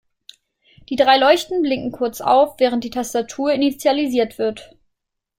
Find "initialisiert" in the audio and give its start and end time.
3.53-4.39